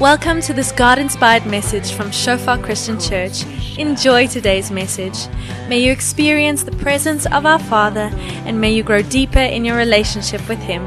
[0.00, 3.44] Welcome to this God inspired message from Shofar Christian Church.
[3.76, 5.28] Enjoy today's message.
[5.68, 8.08] May you experience the presence of our Father
[8.48, 10.80] and may you grow deeper in your relationship with Him.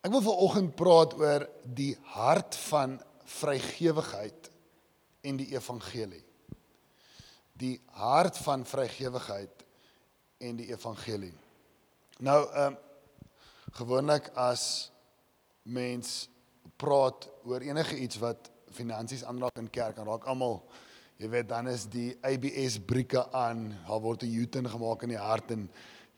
[0.00, 1.44] Ek wil vanoggend praat oor
[1.76, 2.96] die hart van
[3.42, 4.41] vrygewigheid
[5.22, 6.24] en die evangelie.
[7.58, 9.66] Die hart van vrygewigheid
[10.42, 11.34] en die evangelie.
[12.18, 12.80] Nou ehm um,
[13.72, 14.92] gewoonlik as
[15.62, 16.28] mens
[16.76, 20.58] praat oor enige iets wat finansies aanraak in kerk, dan raak almal
[21.22, 25.22] jy weet dan is die ABS brieke aan, daar word 'n U-turn gemaak in die
[25.22, 25.68] hart en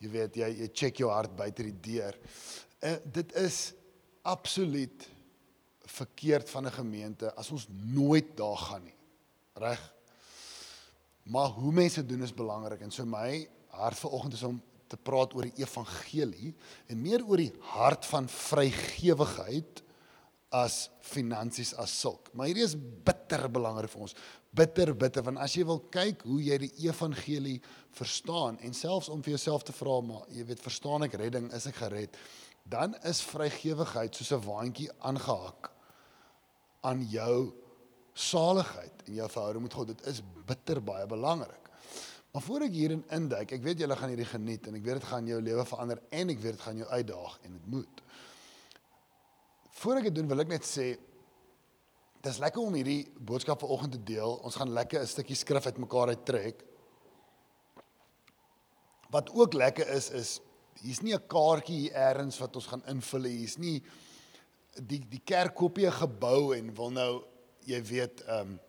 [0.00, 2.18] jy weet jy jy check jou hart buite die deur.
[2.80, 3.74] En dit is
[4.22, 5.08] absoluut
[5.84, 8.96] verkeerd van 'n gemeente as ons nooit daar gaan nie.
[9.54, 9.94] Reg?
[11.22, 15.34] Maar hoe mense doen is belangrik en so my hart vanoggend is om te praat
[15.34, 16.54] oor die evangelie
[16.86, 19.82] en meer oor die hart van vrygewigheid
[20.54, 22.30] as finansies as sulk.
[22.32, 24.14] Maar hierdie is bitter belangrik vir ons.
[24.54, 27.60] Bitter bitter want as jy wil kyk hoe jy die evangelie
[27.90, 31.66] verstaan en selfs om vir jouself te vra maar jy weet verstaan ek redding is
[31.70, 32.18] ek gered
[32.64, 35.73] dan is vrygewigheid soos 'n waantjie aangehak
[36.84, 37.52] aan jou
[38.14, 39.92] saligheid en jou verhouding met God.
[39.94, 41.70] Dit is bitter baie belangrik.
[42.34, 45.08] Maar voor ek hierin induik, ek weet julle gaan hierdie geniet en ek weet dit
[45.10, 48.00] gaan jou lewe verander en ek weet dit gaan jou uitdaag en dit moet.
[49.78, 50.88] Voor ek dit doen, wil ek net sê
[52.24, 54.38] dis lekker om hierdie boodskap vanoggend te deel.
[54.42, 56.64] Ons gaan lekker 'n stukkie skrif uitmekaar uittrek.
[59.10, 60.40] Wat ook lekker is is
[60.82, 63.30] hier's nie 'n kaartjie hier eers wat ons gaan invul.
[63.30, 63.82] Hier's nie
[64.82, 67.24] die die kerk koop 'n gebou en wil nou
[67.64, 68.60] jy weet um,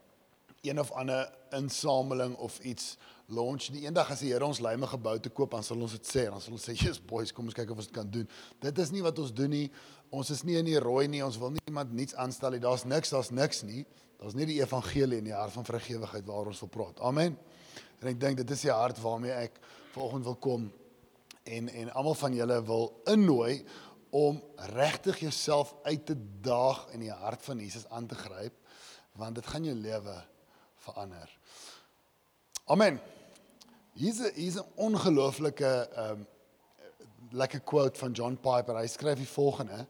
[0.62, 3.86] een of ander insameling of iets launch nie.
[3.86, 6.26] Eendag as die Here ons lyme gebou te koop, dan sal ons dit sê.
[6.30, 8.28] Dan sal ons sê, "Jesus boys, kom ons kyk of ons dit kan doen."
[8.60, 9.72] Dit is nie wat ons doen nie.
[10.10, 11.24] Ons is nie in die rooi nie.
[11.24, 12.60] Ons wil nie iemand niets aanstel nie.
[12.60, 13.86] Daar's niks, daar's niks nie.
[14.20, 17.00] Daar's nie die evangelie in die hart van vrygewigheid waaroor ons wil praat.
[17.00, 17.38] Amen.
[18.00, 19.60] En ek dink dit is die hart waarmee ek
[19.92, 20.72] vanoggend wil kom
[21.44, 23.64] en en almal van julle wil innooi
[24.16, 28.54] om regtig jouself uit te daag in die hart van Jesus aan te gryp
[29.12, 30.16] want dit gaan jou lewe
[30.86, 31.38] verander.
[32.66, 33.00] Amen.
[33.94, 36.28] Hier's 'n hier's 'n ongelooflike um,
[37.32, 38.78] lekker quote van John Piper.
[38.78, 39.88] Hy skryf die volgende: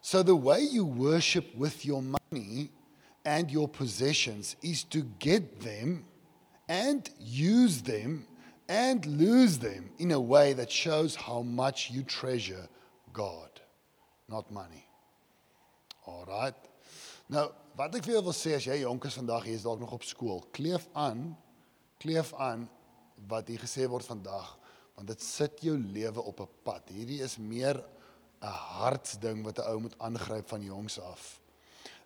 [0.00, 2.70] So the way you worship with your money
[3.22, 6.04] and your possessions is to get them
[6.66, 8.26] and use them
[8.66, 12.68] and lose them in a way that shows how much you treasure
[13.12, 13.51] God,
[14.32, 14.82] not money.
[16.26, 16.58] Right.
[17.30, 17.46] Nou,
[17.78, 19.94] wat ek vir jou wil sê as jy jonk is vandag, jy is dalk nog
[19.94, 21.30] op skool, kleef aan,
[22.02, 22.66] kleef aan
[23.30, 24.56] wat hier gesê word vandag,
[24.96, 26.90] want dit sit jou lewe op 'n pad.
[26.90, 27.78] Hierdie is meer
[28.42, 31.40] 'n hartsding wat 'n ou moet aangryp van jongs af.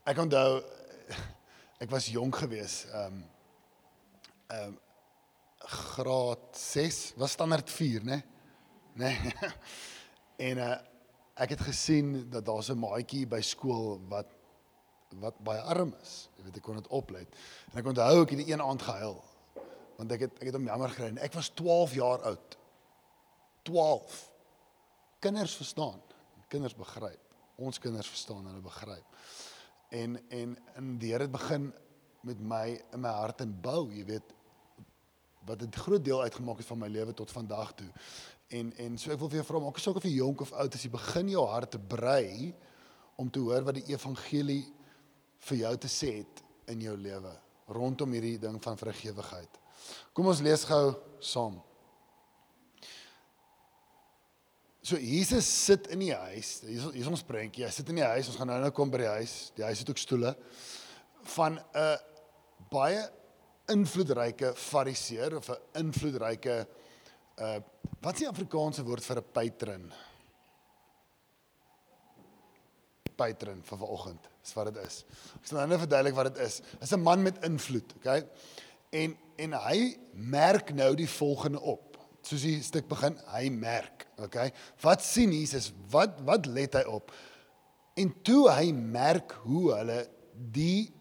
[0.04, 0.62] Ek onthou
[1.82, 3.24] ek was jonk geweest, ehm um,
[4.48, 4.78] ehm um,
[5.66, 8.22] graad 6, was standaard 4, né?
[8.94, 9.16] Nee?
[9.24, 9.52] Né?
[10.36, 10.76] en uh,
[11.36, 14.32] ek het gesien dat daar's 'n maatjie by skool wat
[15.20, 16.28] wat baie arm is.
[16.36, 17.36] Jy weet ek kon dit oplet.
[17.72, 19.22] En ek onthou ek het die een aand gehuil
[19.96, 22.58] want ek het ek het hom jammer gekry en ek was 12 jaar oud.
[23.62, 24.32] 12.
[25.18, 26.00] Kinders verstaan.
[26.48, 27.20] Kinders begryp.
[27.56, 29.04] Ons kinders verstaan, hulle begryp.
[29.88, 31.72] En en in die Here het begin
[32.20, 34.34] met my in my hart en bou, jy weet
[35.46, 37.90] wat 'n groot deel uitgemaak het van my lewe tot vandag toe.
[38.54, 40.74] En en so ek wil vir jou vra, maak asook of jy jonk of oud
[40.74, 42.54] is, jy begin jou hart te brei
[43.18, 44.62] om te hoor wat die evangelie
[45.48, 47.32] vir jou te sê het in jou lewe
[47.74, 49.58] rondom hierdie ding van vrygewigheid.
[50.14, 51.58] Kom ons lees gou saam.
[54.86, 56.60] So Jesus sit in die huis.
[56.62, 57.64] Hier is ons prentjie.
[57.66, 58.28] Hy sit in die huis.
[58.30, 59.34] Ons gaan nou nou kom by die huis.
[59.56, 60.36] Die huis het ook stoele
[61.34, 61.96] van 'n
[62.70, 63.02] baie
[63.66, 66.66] invloedryke fariseer of 'n invloedryke
[67.36, 67.58] uh
[68.00, 69.92] wat is die Afrikaanse woord vir 'n patron?
[73.16, 74.28] Patron vir vanoggend.
[74.42, 75.04] Dis wat dit is.
[75.40, 76.60] Ek sal nou verduidelik wat dit is.
[76.80, 78.26] Dis 'n man met invloed, okay?
[78.92, 81.98] En en hy merk nou die volgende op.
[82.22, 84.52] Soos die stuk begin, hy merk, okay?
[84.80, 85.72] Wat sien Jesus?
[85.90, 87.12] Wat wat let hy op?
[87.94, 90.92] En toe hy merk hoe hulle die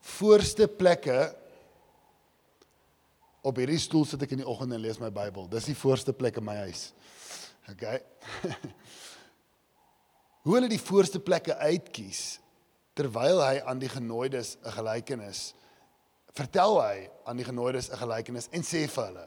[0.00, 1.36] voorste plekke
[3.42, 5.48] op hierdie stoel sit ek in die oggend en lees my Bybel.
[5.50, 6.92] Dis die voorste plek in my huis.
[7.70, 7.98] Okay.
[10.42, 12.38] Hoe hulle die voorste plekke uitkies
[12.98, 15.52] terwyl hy aan die genooides 'n gelykenis
[16.36, 19.26] vertel hy aan die genooides 'n gelykenis en sê vir hulle: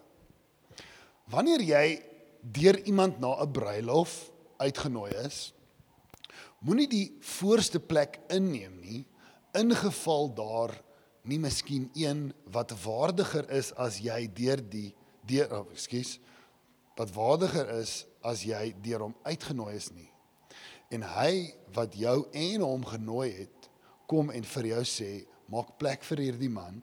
[1.29, 2.03] Wanneer jy
[2.41, 5.53] deur iemand na 'n bruilof uitgenooi is,
[6.59, 9.05] moenie die voorste plek inneem nie,
[9.53, 10.73] ingeval daar
[11.25, 14.91] nie miskien een wat waardiger is as jy deur die
[15.25, 16.19] deur oh, ekskuus
[16.95, 20.09] wat waardiger is as jy deur hom uitgenooi is nie.
[20.93, 23.69] En hy wat jou en hom genooi het,
[24.07, 25.09] kom en vir jou sê,
[25.51, 26.79] maak plek vir hierdie man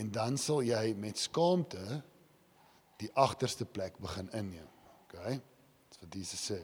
[0.00, 2.00] en dan sal jy met skaamte
[2.98, 4.66] die agterste plek begin inneem.
[5.04, 5.36] OK?
[5.90, 6.58] Dis wat Jesus sê.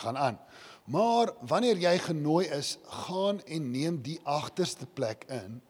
[0.00, 0.38] Gaan aan.
[0.88, 5.60] Maar wanneer jy genooi is, gaan en neem die agterste plek in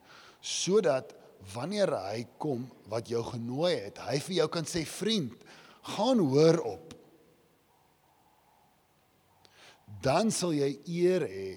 [0.43, 1.15] sodat
[1.55, 5.35] wanneer hy kom wat jou genooi het, hy vir jou kan sê vriend,
[5.97, 6.94] gaan hoor op.
[10.03, 11.49] Dan sal jy eer hê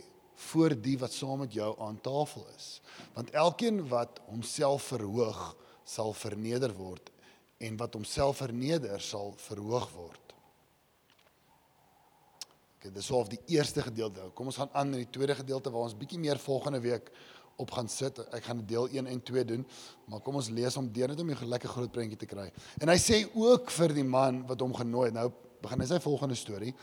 [0.49, 2.79] voor die wat saam met jou aan tafel is.
[3.15, 5.55] Want elkeen wat homself verhoog,
[5.85, 7.11] sal verneder word
[7.63, 10.33] en wat homself verneder, sal verhoog word.
[12.75, 14.27] Okay, dis al die eerste gedeelte.
[14.37, 17.07] Kom ons gaan aan in die tweede gedeelte waar ons bietjie meer volgende week
[17.61, 18.19] op gaan sit.
[18.35, 19.65] Ek gaan deel 1 en 2 doen,
[20.11, 22.51] maar kom ons lees hom deur net om 'n lekker groot prentjie te kry.
[22.81, 25.13] En hy sê ook vir die man wat hom genooi het.
[25.13, 25.31] Nou
[25.61, 26.73] begin hy sy volgende storie.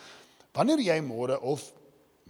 [0.52, 1.72] Wanneer jy môre of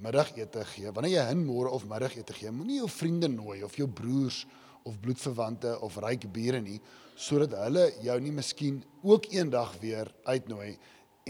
[0.02, 3.88] middagete gee, wanneer jy hin môre of middagete gee, moenie jou vriende nooi of jou
[3.88, 4.46] broers
[4.84, 6.80] of bloedverwante of ryk bure nie,
[7.14, 10.78] sodat hulle jou nie miskien ook eendag weer uitnooi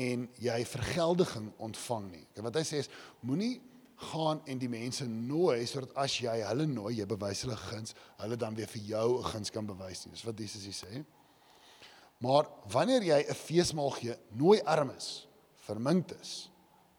[0.00, 2.24] en jy vergeldiging ontvang nie.
[2.40, 2.88] Wat hy sê is
[3.20, 3.58] moenie
[4.02, 8.36] gaan en die mense nooi sodat as jy hulle nooi, jy bewys hulle guns, hulle
[8.36, 10.12] dan weer vir jou 'n guns kan bewys nie.
[10.12, 11.04] Dis wat Jesus hier sê.
[12.18, 15.26] Maar wanneer jy 'n feesmaal gee, nooi armes,
[15.56, 16.50] vermintes,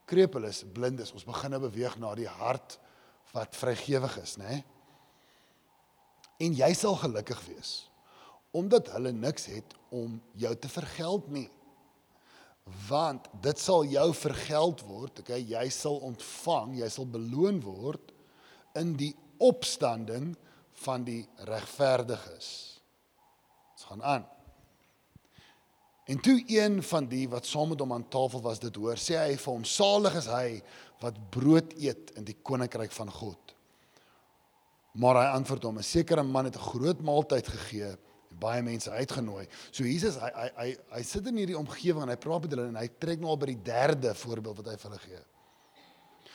[0.06, 1.12] krepeles, blindes.
[1.12, 2.78] Ons begin nou beweeg na die hart
[3.34, 4.64] wat vrygewig is, né?
[6.40, 7.90] En jy sal gelukkig wees
[8.54, 11.48] omdat hulle niks het om jou te vergeld nie.
[12.88, 15.42] Want dit sal jou vergeld word, okay?
[15.42, 18.14] Jy sal ontvang, jy sal beloon word
[18.80, 19.14] in die
[19.44, 20.32] opstanding
[20.86, 22.50] van die regverdiges.
[23.76, 24.30] Ons gaan aan.
[26.12, 29.16] En toe een van die wat saam met hom aan tafel was dit hoor, sê
[29.22, 30.62] hy vir hom: "Salig is hy
[31.00, 33.56] wat brood eet in die koninkryk van God."
[35.00, 37.96] Maar hy antwoord hom: 'n sekere man het 'n groot maaltyd gegee
[38.44, 39.46] baie mense uitgenooi.
[39.72, 42.70] So Jesus hy hy hy hy sit in hierdie omgewing en hy praat met hulle
[42.72, 45.24] en hy trek nou al by die derde voorbeeld wat hy vir hulle gee.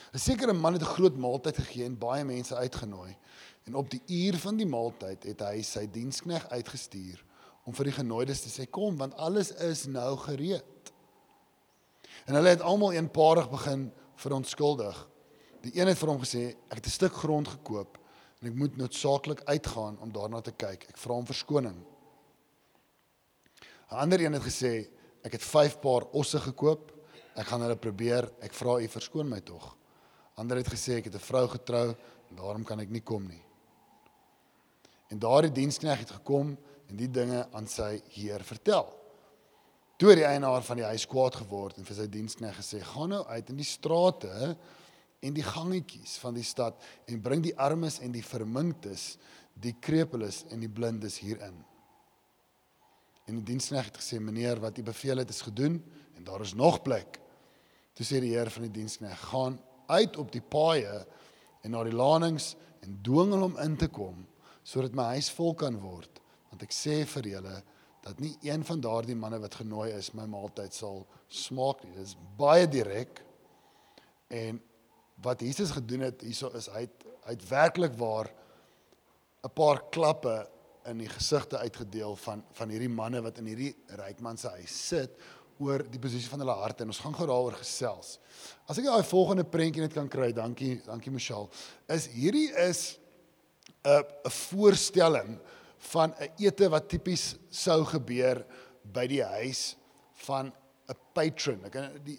[0.09, 3.17] 'n Sekere man het 'n groot maaltyd gegee en baie mense uitgenooi.
[3.67, 7.25] En op die uur van die maaltyd het hy sy dienskneg uitgestuur
[7.65, 10.93] om vir die genooides te sê kom want alles is nou gereed.
[12.27, 15.09] En hulle het almal eenparig begin verontskuldig.
[15.61, 17.99] Die een het vir hom gesê ek het 'n stuk grond gekoop
[18.41, 20.89] en ek moet noodsaaklik uitgaan om daarna te kyk.
[20.89, 21.77] Ek vra om verskoning.
[23.91, 24.89] 'n Ander een het gesê
[25.23, 26.93] ek het 5 paar osse gekoop.
[27.35, 28.31] Ek gaan hulle probeer.
[28.41, 29.77] Ek vra u verskoon my tog.
[30.35, 31.89] Ander het gesê ek het 'n vrou getrou
[32.31, 33.43] en daarom kan ek nie kom nie.
[35.09, 36.57] En daardie diensknegt het gekom
[36.89, 38.95] en die dinge aan sy heer vertel.
[39.97, 43.25] Toe die eienaar van die huis kwaad geword en vir sy diensknegt gesê: "Gaan nou
[43.27, 44.57] uit in die strate
[45.21, 49.17] en die gangetjies van die stad en bring die armes en die verminktes,
[49.59, 51.65] die krepeles en die blindes hierin.
[53.29, 55.83] En die diensknegt het gesê: "Meneer, wat u beveel het is gedoen
[56.17, 57.21] en daar is nog plek."
[57.93, 61.07] Toe sê die heer van die diensknegt: "Gaan uit op die paaie
[61.63, 64.27] en na die lanings en dwing hulle om in te kom
[64.69, 66.21] sodat my huis vol kan word,
[66.51, 67.63] want ek sê vir julle
[68.05, 71.95] dat nie een van daardie manne wat genooi is my maaltyd sal smaak nie.
[71.97, 73.23] Dit is baie direk.
[74.29, 74.61] En
[75.25, 78.31] wat Jesus gedoen het hierso is hy het, hy het werklik waar
[79.45, 80.49] 'n paar klappe
[80.91, 84.79] in die gesigte uitgedeel van van hierdie manne wat in hierdie ryk man se huis
[84.89, 85.19] sit
[85.59, 88.17] oor die posisie van hulle harte en ons gaan gou daaroor gesels.
[88.71, 91.51] As ek daai volgende prentjie net kan kry, dankie, dankie Michelle.
[91.91, 92.99] Is hierdie is
[93.85, 95.39] 'n 'n voorstelling
[95.91, 98.45] van 'n ete wat tipies sou gebeur
[98.85, 99.77] by die huis
[100.27, 100.53] van
[100.89, 101.65] 'n patron.
[101.65, 102.19] Ek die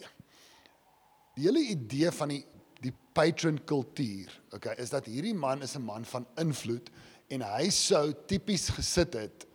[1.35, 2.45] die hele idee van die
[2.81, 6.89] die patron kultuur, okay, is dat hierdie man is 'n man van invloed
[7.29, 9.45] en hy sou tipies gesit het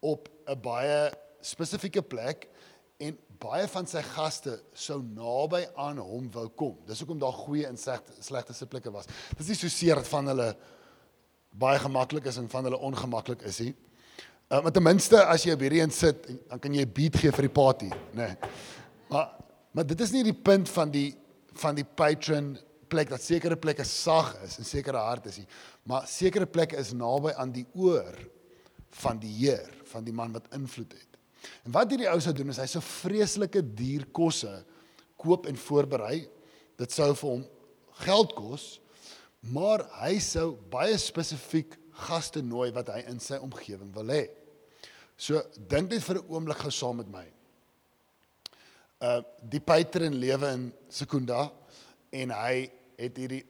[0.00, 1.10] op 'n baie
[1.40, 2.48] spesifieke plek
[2.98, 6.76] en baie van sy gaste sou naby aan hom wou kom.
[6.86, 9.06] Dis hoekom daar goeie en slegte slegte sitplekke was.
[9.36, 10.56] Dis nie so seer van hulle
[11.50, 13.74] baie gemaklik is en van hulle ongemaklik is nie.
[14.48, 17.16] Uh, maar ten minste as jy op hierdie een sit, dan kan jy 'n beat
[17.16, 18.28] gee vir die party, nê.
[18.28, 18.36] Nee.
[19.10, 19.34] Maar
[19.72, 21.14] maar dit is nie die punt van die
[21.52, 22.56] van die patron
[22.88, 25.46] plek dat sekere plekke sag is en sekere hard is nie,
[25.88, 28.16] maar sekere plekke is naby aan die oor
[29.02, 31.16] van die Heer, van die man wat invloed het.
[31.64, 34.52] En wat hierdie ou sou doen is hy sou vreeslike dierkosse
[35.20, 36.26] koop en voorberei.
[36.78, 37.44] Dit sou vir hom
[38.04, 38.66] geld kos,
[39.54, 41.76] maar hy sou baie spesifiek
[42.08, 44.26] gaste nooi wat hy in sy omgewing wil hê.
[45.18, 45.40] So
[45.70, 47.26] dink net vir 'n oomblik gou saam met my.
[49.00, 51.50] Uh die patron lewe in Sekunda
[52.12, 53.44] en hy het hierdie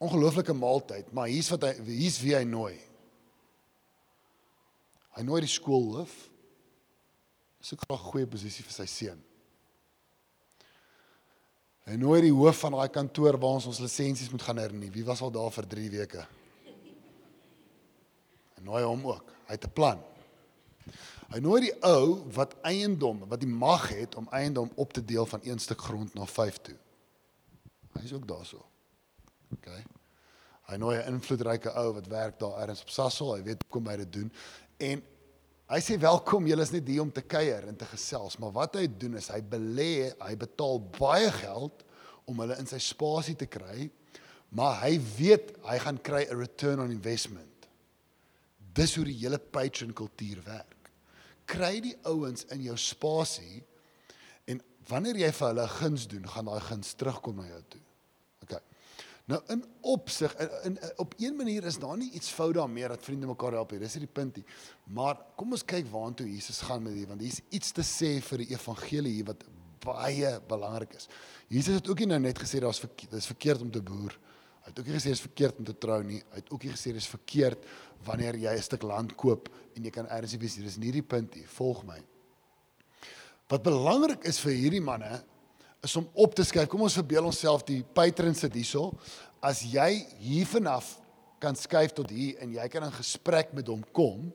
[0.00, 2.76] ongelooflike maaltyd, maar hier's wat hy hier's wie hy nooi.
[5.16, 6.12] Hy nooi die skoolhoof.
[7.60, 9.20] Graag 'n goeie posisie vir sy seun.
[11.84, 14.90] Hy nooi die hoof van daai kantoor waar ons ons lisensies moet gaan hernie.
[14.90, 16.26] Wie was al daar vir 3 weke?
[18.56, 19.32] Hy nooi hom ook.
[19.46, 20.00] Hy het 'n plan.
[21.30, 25.26] Hy nooi die ou wat eiendom, wat die mag het om eiendom op te deel
[25.26, 26.76] van een stuk grond na 5 toe.
[27.92, 28.64] Hy is ook daarso.
[29.56, 29.68] OK.
[30.70, 33.34] Hy nooi 'n invloedryke ou wat werk daar ergens op Sasol.
[33.34, 34.32] Hy weet kom hy dit doen.
[34.78, 35.02] En
[35.70, 38.74] hy sê welkom, julle is net hier om te kuier en te gesels, maar wat
[38.74, 41.84] hy doen is hy belê, hy betaal baie geld
[42.24, 43.90] om hulle in sy spasie te kry,
[44.50, 47.68] maar hy weet hy gaan kry 'n return on investment.
[48.74, 50.90] Dis hoe die hele patron kultuur werk.
[51.46, 53.64] Kry die ouens in jou spasie
[54.46, 57.79] en wanneer jy vir hulle guns doen, gaan daai guns terugkom na jou toe.
[59.30, 63.04] Nou in opsig in, in, op een manier is daar nie iets fout daarmee dat
[63.04, 63.80] vriende mekaar help nie.
[63.82, 64.44] Dis nie die punt nie.
[64.96, 68.42] Maar kom ons kyk waantoe Jesus gaan met hier want hier's iets te sê vir
[68.42, 69.44] die evangelie hier wat
[69.84, 71.06] baie belangrik is.
[71.48, 74.16] Jesus het ook nie nou net gesê daar's verkeerd, dis verkeerd om te boer.
[74.60, 76.20] Hy het ook nie gesê dis verkeerd om te trou nie.
[76.34, 77.70] Hy het ook nie gesê dis verkeerd
[78.04, 80.56] wanneer jy 'n stuk land koop en jy kan ergens wees.
[80.56, 81.46] Dis nie die punt nie.
[81.46, 82.02] Volg my.
[83.48, 85.24] Wat belangrik is vir hierdie manne
[85.80, 86.68] is om op te skryf.
[86.68, 88.90] Kom ons verbeel onsself die patron sit hierso.
[89.40, 90.98] As jy hier vanaf
[91.40, 94.28] kan skuif tot hier en jy kan in gesprek met hom kom,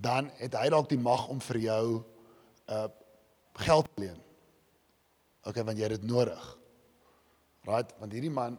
[0.00, 1.86] dan het hy dalk die mag om vir jou
[2.72, 2.86] uh
[3.54, 4.16] geld te leen.
[5.46, 6.46] OK, want jy het dit nodig.
[7.68, 7.92] Right?
[8.00, 8.56] Want hierdie man,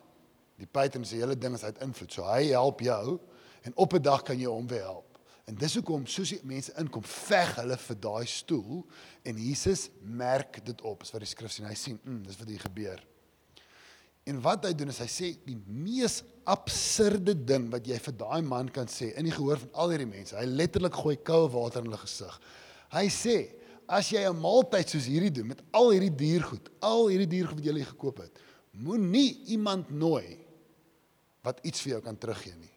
[0.55, 2.13] die patron se hele ding is uit invloed.
[2.15, 3.17] So hy help jou
[3.67, 5.04] en op 'n dag kan jy hom weer help.
[5.45, 8.79] En dis hoekom soos die mense inkom, veg hulle vir daai stoel
[9.29, 11.03] en Jesus merk dit op.
[11.05, 11.65] Dis wat die skrif sê.
[11.67, 13.03] Hy sien, mm, dis wat hier gebeur.
[14.25, 18.41] En wat hy doen is hy sê die mees absurde ding wat jy vir daai
[18.45, 20.33] man kan sê in die gehoor van al hierdie mense.
[20.33, 22.39] Hy letterlik gooi koue water in hulle gesig.
[22.95, 23.37] Hy sê
[23.85, 27.65] as jy 'n maaltyd soos hierdie doen met al hierdie diergoed, al hierdie diergoed wat
[27.65, 28.33] jy gele gekoop het,
[28.73, 30.39] moenie iemand nooi
[31.43, 32.74] wat iets vir jou kan teruggee nie.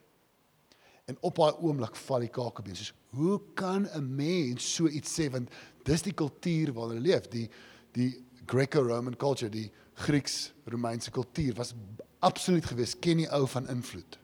[1.09, 5.31] En op daai oomblik val die kakebeen soos hoe kan 'n mens so iets sê
[5.31, 5.51] want
[5.85, 7.49] dis die kultuur waarin hulle leef, die
[7.93, 11.75] die Greco-Roman culture, die Grieks-Romeinse kultuur was
[12.19, 14.19] absoluut gewees ken die ou van invloed.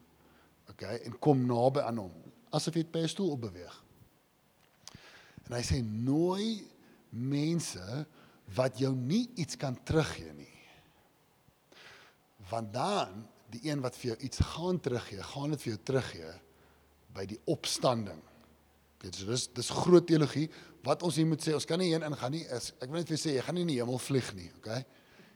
[0.71, 2.13] OK, en kom naby aan hom
[2.55, 3.75] asof jy by 'n stoel opbeweeg.
[5.47, 6.67] En hy sê nooi
[7.11, 8.07] mense
[8.55, 10.59] wat jou nie iets kan teruggee nie.
[12.51, 16.33] Want dan die een wat vir jou iets gaan teruggee, gaan dit vir jou teruggee
[17.15, 18.21] by die opstanding.
[19.05, 20.49] Dit is dis groot teologie
[20.85, 21.55] wat ons hier moet sê.
[21.57, 22.45] Ons kan nie heen ingaan nie.
[22.57, 24.83] Is, ek wil net vir sê jy gaan nie in die hemel vlieg nie, okay?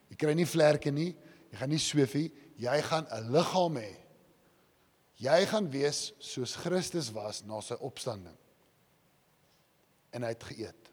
[0.09, 1.13] Jy kry nie vlerke nie.
[1.53, 2.29] Jy gaan nie sweef nie.
[2.61, 3.93] Jy gaan 'n liggaam hê.
[5.19, 8.37] Jy gaan wees soos Christus was na sy opstanding.
[10.15, 10.91] En hy het geëet.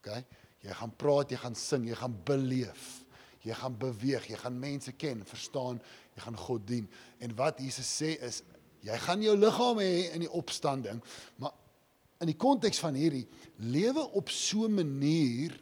[0.00, 0.24] OK?
[0.64, 3.04] Jy gaan praat, jy gaan sing, jy gaan beleef.
[3.44, 5.78] Jy gaan beweeg, jy gaan mense ken, verstaan,
[6.16, 6.88] jy gaan God dien.
[7.22, 8.42] En wat Jesus sê is
[8.86, 11.02] jy gaan jou liggaam hê in die opstanding,
[11.42, 11.54] maar
[12.22, 13.26] in die konteks van hierdie
[13.60, 15.60] lewe op so 'n manier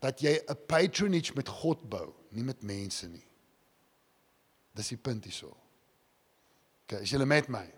[0.00, 3.24] dat jy 'n patronage met God bou, nie met mense nie.
[4.74, 5.56] Dis die punt hierso.
[6.84, 7.72] OK, is julle met my?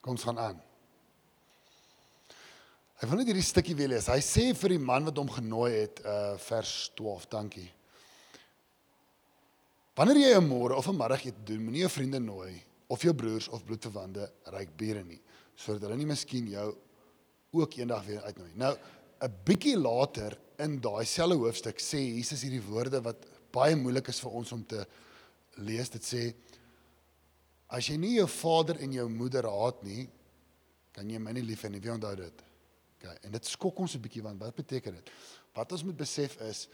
[0.00, 0.62] Kom ons gaan aan.
[2.98, 4.06] Hy wil net hierdie stukkie weer lees.
[4.06, 7.68] Hy sê vir die man wat hom genooi het, uh vers 12, dankie.
[9.94, 13.48] Wanneer jy 'n môre of 'n middagete doen, moenie jou vriende nooi of jou broers
[13.48, 15.20] of bloedverwante ryk bure nie,
[15.54, 16.76] sodat hulle nie miskien jou
[17.52, 18.52] ook eendag weer uitnooi.
[18.54, 18.76] Nou,
[19.20, 24.20] 'n bietjie later in daai selfe hoofstuk sê Jesus hierdie woorde wat baie moeilik is
[24.20, 24.86] vir ons om te
[25.58, 25.90] lees.
[25.90, 26.34] Dit sê
[27.68, 30.08] as jy nie jou vader en jou moeder haat nie,
[30.92, 31.80] kan jy my nie lief hê nie.
[31.80, 32.42] Wie onthou dit?
[32.96, 35.10] Okay, en dit skok ons 'n bietjie want wat beteken dit?
[35.54, 36.68] Wat ons moet besef is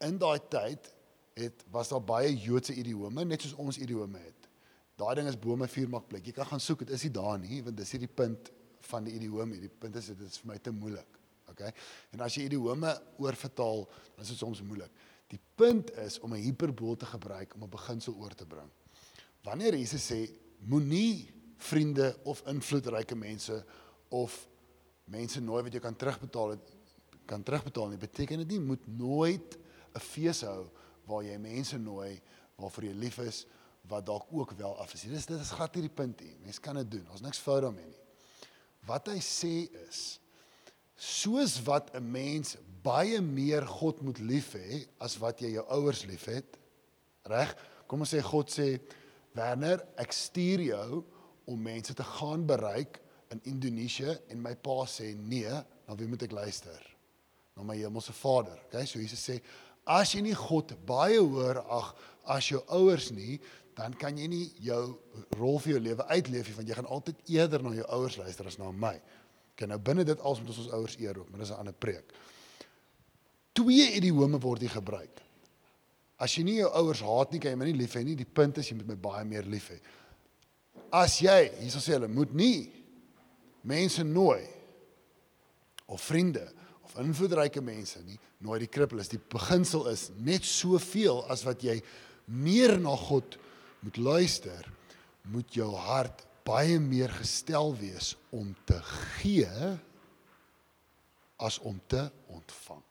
[0.00, 0.92] in daai tyd
[1.34, 4.48] het was daar baie Joodse idiome net soos ons idiome het.
[4.96, 6.26] Daai ding is bome vier maak plek.
[6.26, 8.52] Jy kan gaan soek, dit is nie daar nie want dis hier die punt
[8.90, 9.60] van die idiome.
[9.60, 11.18] Die punt is dit is vir my te moeilik.
[11.50, 11.72] Okay?
[12.12, 14.92] En as jy idiome oorvertaal, dan is dit soms moeilik.
[15.32, 18.70] Die punt is om 'n hiperbool te gebruik om 'n beginsel oor te bring.
[19.42, 20.20] wanneer Jesus sê
[20.70, 21.30] moenie
[21.62, 23.56] vriende of invloedryke mense
[24.08, 24.36] of
[25.10, 26.70] mense nooi wat jy kan terugbetaal het
[27.26, 29.58] kan terugbetaal nie beteken dit nie moet nooit
[29.94, 30.70] 'n fees hou
[31.06, 32.20] waar jy mense nooi
[32.60, 33.44] waarvoor jy lief is
[33.90, 35.06] wat dalk ook wel af is.
[35.10, 36.36] Dis dit is glad nie die punt nie.
[36.44, 37.06] Mense kan dit doen.
[37.10, 38.02] Ons niks fout daarmee nie.
[38.86, 39.54] Wat hy sê
[39.88, 40.02] is
[41.02, 46.04] soos wat 'n mens baie meer God moet lief hê as wat jy jou ouers
[46.06, 46.58] liefhet.
[47.26, 47.56] Reg?
[47.86, 48.80] Kom ons sê God sê
[49.34, 51.04] Werner, ek stuur jou
[51.48, 53.00] om mense te gaan bereik
[53.32, 55.52] in Indonesië en my pa sê nee,
[55.86, 56.80] dan wie moet ek luister?
[57.56, 58.58] Na my hemelse Vader.
[58.66, 58.86] Okay?
[58.86, 59.40] So Jesus sê
[59.86, 61.94] as jy nie God baie hoor ag
[62.32, 63.40] as jou ouers nie,
[63.74, 64.82] dan kan jy nie jou
[65.38, 68.46] rol vir jou lewe uitleef nie want jy gaan altyd eerder na jou ouers luister
[68.46, 68.94] as na my.
[69.52, 71.74] Okay, nou binne dit als moet ons ons ouers eer ook, maar dis 'n ander
[71.74, 72.12] preek.
[73.52, 75.20] Twee idiome word hier gebruik.
[76.16, 78.14] As jy nie jou ouers haat nie, kan jy my nie lief hê nie.
[78.14, 79.80] Die punt is jy moet my baie meer lief hê.
[80.92, 82.72] As jy, hierso sê hulle, moet nie
[83.62, 84.42] mense nooi
[85.86, 86.52] of vriende
[86.84, 89.10] of invloedryke mense nie, nooi die krippeles.
[89.12, 91.78] Die beginsel is net soveel as wat jy
[92.26, 93.38] meer na God
[93.82, 94.68] moet luister,
[95.30, 98.78] moet jou hart baie meer gestel wees om te
[99.18, 99.76] gee
[101.42, 102.82] as om te ontvang.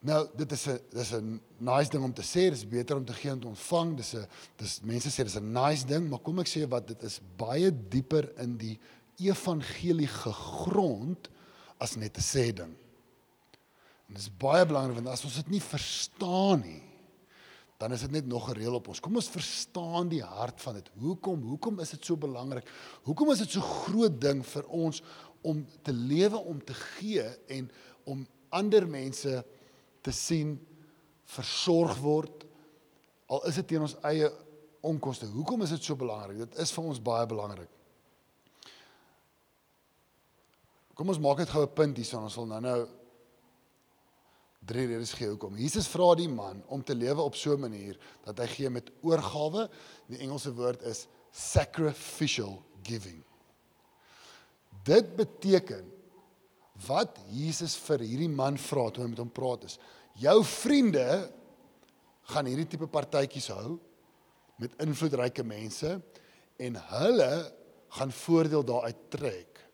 [0.00, 3.12] Nou, dit is 'n dis 'n nice ding om te sê, dis beter om te
[3.12, 3.96] gee en te ontvang.
[3.96, 7.02] Dis 'n dis mense sê dis 'n nice ding, maar kom ek sê wat dit
[7.02, 8.78] is baie dieper in die
[9.20, 11.28] evangelie gegrond
[11.78, 12.74] as net 'n sê ding.
[14.08, 16.82] En dis baie belangrik want as ons dit nie verstaan nie,
[17.78, 19.00] dan is dit net nog 'n reël op ons.
[19.00, 20.90] Kom ons verstaan die hart van dit.
[20.98, 21.42] Hoekom?
[21.42, 22.68] Hoekom is dit so belangrik?
[23.02, 25.02] Hoekom is dit so groot ding vir ons
[25.42, 27.70] om te lewe om te gee en
[28.04, 29.44] om ander mense
[30.02, 30.58] te sien
[31.24, 32.46] versorg word
[33.30, 34.30] al is dit teen ons eie
[34.86, 35.28] onkoste.
[35.30, 36.38] Hoekom is dit so belangrik?
[36.38, 37.70] Dit is vir ons baie belangrik.
[41.00, 42.26] Kom ons maak dit gou 'n punt hierson.
[42.28, 42.86] Ons sal nou-nou
[44.60, 45.56] drie redes gee hoekom.
[45.56, 48.90] Jesus vra die man om te lewe op so 'n manier dat hy gee met
[49.00, 49.70] oorgawe.
[50.08, 53.24] Die Engelse woord is sacrificial giving.
[54.84, 55.90] Dit beteken
[56.86, 59.78] wat Jesus vir hierdie man vra toe hy met hom praat is.
[60.14, 61.32] Jou vriende
[62.22, 63.78] gaan hierdie tipe partytjies hou
[64.56, 66.02] met invloedryke mense
[66.58, 67.52] en hulle
[67.88, 69.69] gaan voordeel daaruit trek.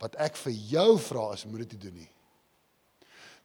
[0.00, 2.08] Wat ek vir jou vra is moet dit doen nie.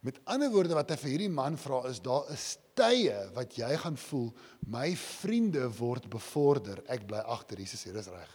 [0.05, 3.71] Met ander woorde wat hy vir hierdie man vra is daar is tye wat jy
[3.81, 4.29] gaan voel
[4.69, 6.83] my vriende word bevorder.
[6.91, 8.33] Ek bly agter Jesus sê dis reg.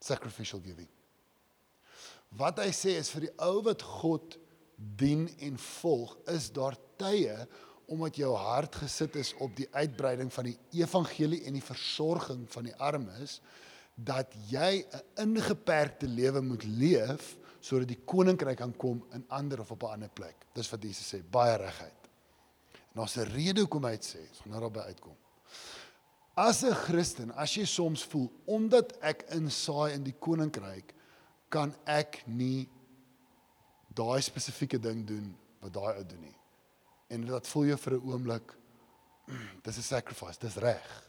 [0.00, 0.88] sacrificial giving.
[2.38, 4.38] Wat hy sê is vir die ou wat God
[4.76, 7.36] dien en volg, is daar tye
[7.90, 12.68] omdat jou hart gesit is op die uitbreiding van die evangelie en die versorging van
[12.68, 13.40] die armes
[14.04, 14.84] dat jy
[15.16, 19.92] 'n ingeperkte lewe moet leef sodat die koninkryk kan kom in ander of op 'n
[19.92, 20.46] ander plek.
[20.52, 22.08] Dis wat Jesus sê, baie regheid.
[22.72, 25.16] En daar's 'n rede hoekom hy dit sê, ons gaan nou daarby uitkom.
[26.34, 30.94] As 'n Christen, as jy soms voel omdat ek insaai in die koninkryk,
[31.48, 32.68] kan ek nie
[33.88, 36.36] daai spesifieke ding doen wat daai ou doen nie.
[37.08, 38.56] En dit voel jou vir 'n oomblik
[39.64, 41.08] dis 'n sacrifice, dis reg.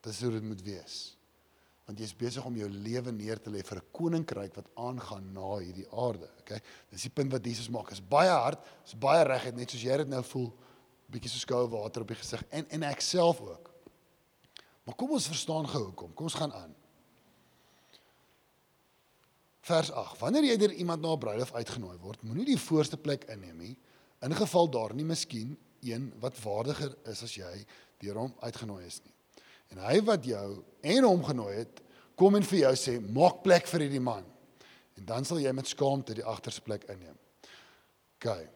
[0.00, 1.17] Dis hoe dit moet wees.
[1.88, 5.56] Want jy's besig om jou lewe neer te lê vir 'n koninkryk wat aangaan na
[5.56, 6.60] hierdie aarde, okay?
[6.90, 7.90] Dis die punt wat Jesus maak.
[7.92, 10.52] Is baie hard, is baie reg, net soos jy dit nou voel
[11.08, 13.70] bietjie so skoue water op die gesig en en ek self ook.
[14.84, 16.12] Maar kom ons verstaan gou hoekom.
[16.14, 16.74] Kom ons gaan aan.
[19.60, 20.20] Vers 8.
[20.20, 23.76] Wanneer jy deur iemand na 'n bruilof uitgenooi word, moenie die voorste plek inneem nie,
[24.20, 27.66] in geval daar nie miskien een wat waardiger is as jy
[27.98, 29.17] deur hom uitgenooi is nie.
[29.74, 30.48] En hy wat jou
[30.80, 31.82] en hom genooi het,
[32.18, 34.24] kom en vir jou sê, "Maak plek vir hierdie man."
[34.96, 37.18] En dan sal jy met skaamte die agterste plek inneem.
[38.18, 38.48] OK.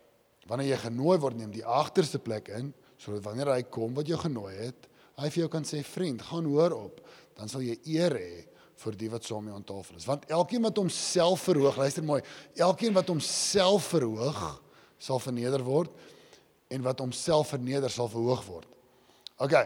[0.46, 4.18] Wanneer jy genooi word, neem die agterste plek in sodat wanneer hy kom wat jou
[4.18, 7.01] genooi het, hy vir jou kan sê vriend, gaan hoor op,
[7.35, 8.44] dan sal jy eer hê
[8.83, 10.07] vir die wat saam met jou aan tafel is.
[10.07, 12.20] Want elkeen wat homself verhoog, luister mooi,
[12.55, 14.42] elkeen wat homself verhoog,
[15.03, 15.90] sal verneder word
[16.72, 18.68] en wat homself verneder sal verhoog word.
[19.42, 19.57] OK.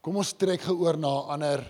[0.00, 1.60] Kom ons trek gou oor na 'n ander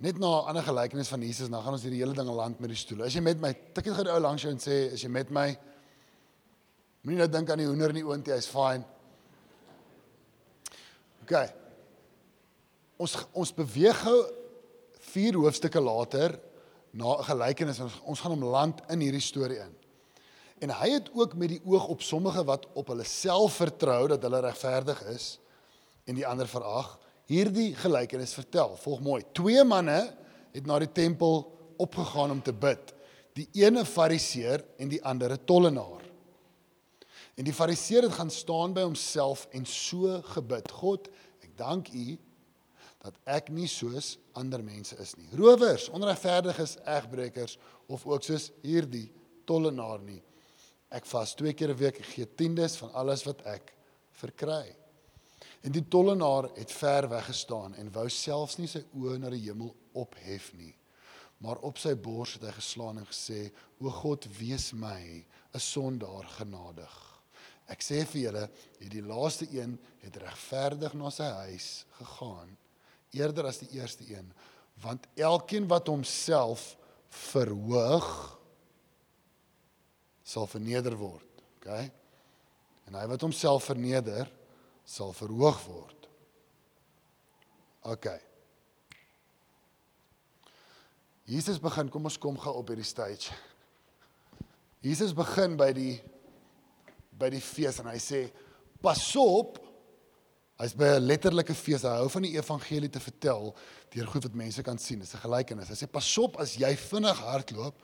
[0.00, 2.70] net na 'n ander gelykenis van Jesus, dan gaan ons hierdie hele ding land met
[2.70, 3.04] die stoele.
[3.04, 5.08] As jy met my, tik dit gou die ou langs jou en sê, as jy
[5.08, 5.58] met my
[7.08, 8.84] Moenie nou dink aan die hoender in die oontie, hy's fine.
[11.22, 11.34] OK.
[12.98, 14.16] Ons ons beweeg gou
[15.12, 16.34] vier hoofstukke later
[16.92, 19.74] na 'n gelykenis ons ons gaan hom land in hierdie storie in.
[20.60, 24.22] En hy het ook met die oog op sommige wat op hulle self vertrou dat
[24.22, 25.38] hulle regverdig is
[26.04, 26.98] en die ander verag,
[27.28, 28.76] hierdie gelykenis vertel.
[28.80, 29.22] Volg mooi.
[29.36, 30.00] Twee manne
[30.54, 31.44] het na die tempel
[31.78, 32.94] opgegaan om te bid.
[33.38, 36.02] Die ene fariseer en die ander 'n tollenaar.
[37.38, 41.08] En die fariseer het gaan staan by homself en so gebid: God,
[41.42, 42.18] ek dank U
[42.98, 45.28] dat ek nie soos ander mense is nie.
[45.38, 49.12] Rowers, onregverdiges, egbreekers of ook soos hierdie
[49.46, 50.22] tollenaar nie.
[50.90, 53.72] Ek vas twee keer 'n week, ek gee tiendes van alles wat ek
[54.10, 54.74] verkry.
[55.66, 59.42] En die tollenaar het ver weg gestaan en wou selfs nie sy oë na die
[59.48, 60.74] hemel ophef nie.
[61.42, 66.26] Maar op sy bors het hy geslaan en gesê: "O God, wees my 'n sondaar
[66.38, 66.94] genadig."
[67.68, 72.56] Ek sê vir julle, hierdie laaste een het regverdig na sy huis gegaan
[73.10, 74.32] eerder as die eerste een,
[74.82, 76.76] want elkeen wat homself
[77.32, 78.08] verhoog
[80.28, 81.88] sal verneder word, okay?
[82.88, 84.28] En hy wat homself verneder
[84.88, 86.08] sal verhoog word.
[87.92, 88.18] Okay.
[91.28, 93.36] Jesus begin, kom ons kom gou op hierdie stage.
[94.84, 95.98] Jesus begin by die
[97.18, 98.28] by die fees en hy sê
[98.78, 99.58] pas op
[100.62, 103.50] hy's by 'n letterlike fees hy hou van die evangelie te vertel
[103.90, 106.70] deur goed wat mense kan sien dis 'n gelykenis hy sê pas op as jy
[106.76, 107.74] vinnig hardloop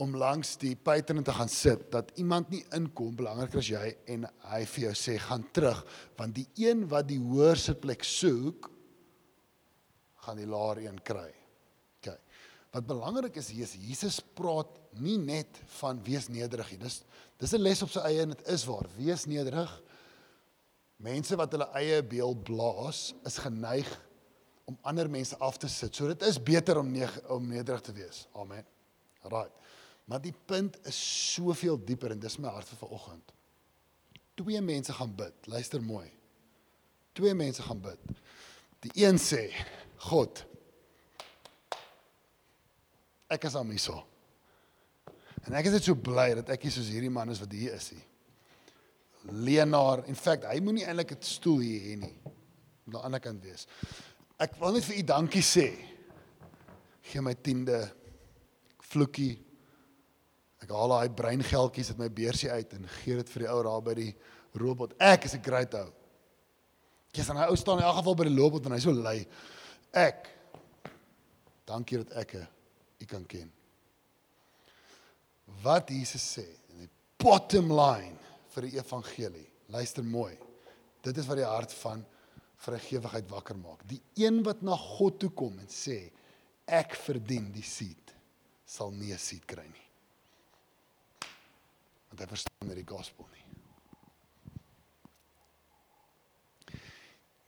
[0.00, 4.24] om langs die patron te gaan sit dat iemand nie inkom belangriker as jy en
[4.48, 5.82] hy vir jou sê gaan terug
[6.16, 8.70] want die een wat die hoërste plek soek
[10.24, 11.28] gaan die laer een kry.
[12.00, 12.16] OK.
[12.76, 16.80] Wat belangrik is hier is Jesus praat nie net van wees nederig nie.
[16.84, 17.02] Dis
[17.40, 18.86] dis 'n les op sy eie en dit is waar.
[18.96, 19.70] Wees nederig.
[20.96, 23.88] Mense wat hulle eie beeld blaas is geneig
[24.64, 25.94] om ander mense af te sit.
[25.94, 28.26] So dit is beter om ne om nederig te wees.
[28.34, 28.64] Amen.
[29.22, 29.52] Right.
[30.04, 30.98] Maar die punt is
[31.34, 33.32] soveel dieper en dis my hart vir vanoggend.
[34.40, 35.46] Twee mense gaan bid.
[35.46, 36.08] Luister mooi.
[37.12, 37.98] Twee mense gaan bid.
[38.80, 39.50] Die een sê,
[40.08, 40.40] God,
[43.28, 43.98] ek is aan my so.
[45.44, 47.76] En ek is net so bly dat ek nie soos hierdie man is wat hier
[47.76, 47.92] is.
[49.28, 52.16] Leenaar, in feite, hy moenie eintlik 'n stoel hier hê nie.
[52.86, 53.66] Aan die ander kant wees.
[54.40, 55.68] Ek wil net vir u dankie sê.
[57.02, 57.92] Gee my tiende
[58.78, 59.38] vloekie.
[60.60, 63.84] Ek haal daai breingeldjies uit my beursie uit en gee dit vir die ou daar
[63.84, 64.10] by die
[64.60, 64.94] robot.
[64.98, 65.88] Ek is 'n great ou.
[67.12, 69.26] Jy's aan 'n ou staan in elk geval by die robot en hy's so lui.
[69.92, 70.28] Ek
[71.66, 72.34] dankie dat ek
[73.00, 73.50] u kan ken.
[75.62, 78.18] Wat Jesus sê in die bottom line
[78.54, 79.48] vir die evangelie.
[79.68, 80.36] Luister mooi.
[81.02, 82.04] Dit is wat die hart van
[82.60, 83.84] vrygewigheid wakker maak.
[83.88, 86.10] Die een wat na God toe kom en sê
[86.66, 88.14] ek verdien die seed
[88.66, 89.89] sal nie 'n seed kry nie.
[92.10, 93.46] Want hy verstaan nie die gospel nie.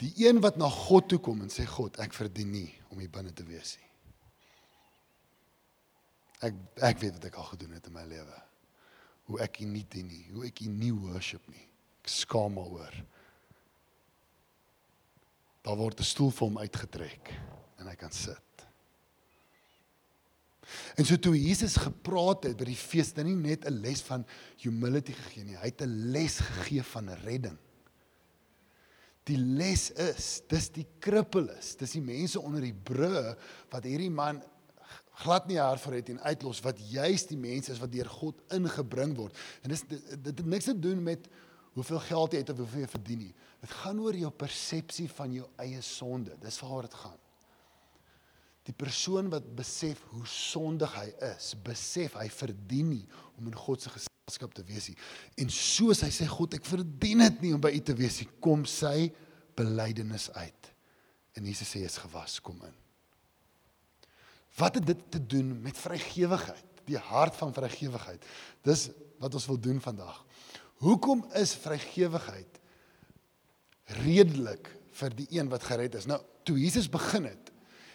[0.03, 3.11] Die een wat na God toe kom en sê God, ek verdien nie om hier
[3.12, 3.90] binne te wees nie.
[6.48, 6.57] Ek
[6.90, 8.38] ek weet wat ek al gedoen het in my lewe.
[9.31, 11.68] Hoe ek U nie dien nie, hoe ek U nie worship nie.
[12.03, 12.96] Ek skaam my oor.
[15.62, 17.31] Daar word 'n stoel vir hom uitgetrek
[17.79, 18.66] en hy kan sit.
[20.96, 24.03] En so toe Jesus gepraat het by die fees, het hy nie net 'n les
[24.07, 24.25] van
[24.62, 27.59] humility gegee nie, hy het 'n les gegee van redding.
[29.25, 33.38] Die les is, dis die krippeles, dis die mense onder die brug
[33.70, 34.42] wat hierdie man
[35.22, 38.40] glad nie hart vir het en uitlos wat juis die mense is wat deur God
[38.57, 39.37] ingebring word.
[39.62, 41.29] En dis dit het niks te doen met
[41.77, 43.35] hoeveel geld jy het of hoeveel jy verdien nie.
[43.62, 46.37] Dit gaan oor jou persepsie van jou eie sonde.
[46.42, 47.22] Dis waaroor dit gaan.
[48.68, 53.05] Die persoon wat besef hoe sondig hy is, besef hy verdien nie
[53.38, 54.98] om in God se geselskap te wees nie.
[55.42, 58.29] En soos hy sê God, ek verdien dit nie om by U te wees nie,
[58.44, 59.11] kom sy
[59.59, 60.70] belydenis uit.
[61.35, 62.77] En Jesus sê jy's gewas, kom in.
[64.59, 66.68] Wat het dit te doen met vrygewigheid?
[66.87, 68.25] Die hart van vrygewigheid.
[68.66, 68.90] Dis
[69.22, 70.18] wat ons wil doen vandag.
[70.83, 72.59] Hoekom is vrygewigheid
[74.03, 76.09] redelik vir die een wat gered is?
[76.11, 77.52] Nou, toe Jesus begin het,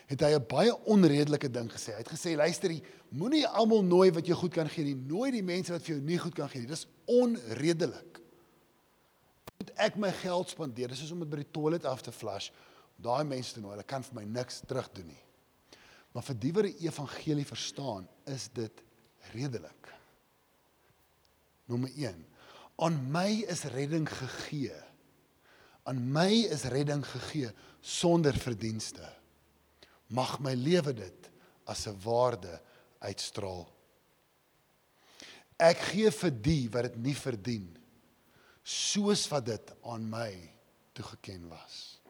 [0.08, 1.92] het hy 'n baie onredelike ding gesê.
[1.92, 2.72] Hy het gesê, luister,
[3.10, 4.96] moenie almal nooi wat jou goed kan gee nie.
[4.96, 6.68] Nooi die mense wat vir jou nie goed kan gee nie.
[6.68, 8.22] Dis onredelik.
[9.58, 10.88] Moet ek my geld spandeer?
[10.88, 12.52] Dis soos om dit by die toilet af te flush.
[12.96, 15.24] Daai mense te nooi, hulle kan vir my niks terug doen nie.
[16.14, 18.84] Maar vir die wat die evangelie verstaan, is dit
[19.34, 19.92] redelik.
[21.68, 22.26] Nommer 1.
[22.78, 24.74] Aan my is redding gegee.
[25.84, 29.17] Aan my is redding gegee sonder verdienste.
[30.08, 31.32] Mag my lewe dit
[31.66, 32.62] as 'n waarde
[33.00, 33.68] uitstraal.
[35.58, 37.78] Ek gee vir die wat dit nie verdien
[38.64, 40.32] soos wat dit aan my
[40.94, 42.02] toegeken was.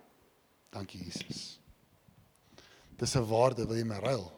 [0.69, 1.59] Dankie Jesus.
[2.97, 4.31] Dis 'n waarde, wil jy my ruil?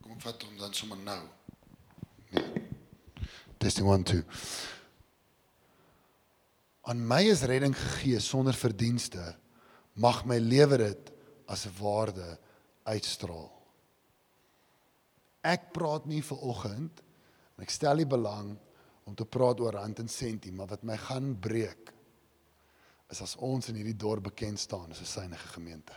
[0.00, 1.28] Kom vat hom dan sommer nou.
[2.30, 2.62] Nee.
[3.58, 4.24] Testing 1 2.
[6.88, 9.20] Aan my is redding gegee sonder verdienste.
[10.00, 11.10] Mag my lewe dit
[11.46, 12.38] as 'n waarde
[12.84, 13.52] uitstraal.
[15.42, 17.02] Ek praat nie vir oggend
[17.56, 18.56] en ek stel nie belang
[19.04, 21.92] om te praat oor rand en sentie, maar wat my gaan breek
[23.10, 25.96] is as ons in hierdie dorp bekend staan as 'n synige gemeente.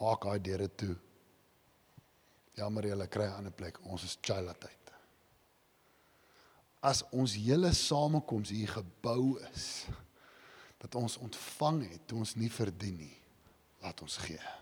[0.00, 0.96] Maak daai deure toe.
[2.54, 3.78] Jammer jy kry 'n ander plek.
[3.86, 4.77] Ons is Chila tyd.
[6.80, 9.86] As ons hele samekoms hier gebou is
[10.78, 13.16] dat ons ontvang het toe ons nie verdien nie,
[13.82, 14.52] laat ons gee.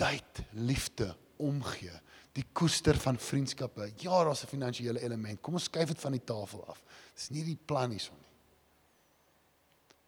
[0.00, 1.10] Tyd, liefde,
[1.42, 1.92] omgee,
[2.32, 3.90] die koester van vriendskappe.
[4.00, 5.40] Ja, daar's 'n finansiële element.
[5.40, 6.82] Kom ons skuif dit van die tafel af.
[7.14, 8.32] Dis nie die plan hierson nie.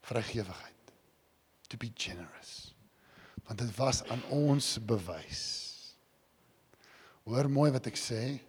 [0.01, 0.73] Vrygewigheid.
[1.67, 2.75] To be generous.
[3.43, 5.95] Want dit was aan ons bewys.
[7.23, 8.39] Hoor mooi wat ek sê.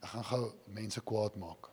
[0.00, 1.65] Ek gaan gou mense kwaad maak.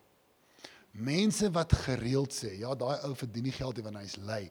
[0.93, 4.43] Mense wat gereeld sê, ja, daai ou verdien nie geld nie want hy's lui,